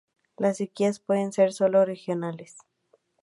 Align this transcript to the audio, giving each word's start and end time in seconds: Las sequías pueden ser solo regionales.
Las 0.35 0.57
sequías 0.57 0.99
pueden 0.99 1.31
ser 1.31 1.53
solo 1.53 1.85
regionales. 1.85 2.57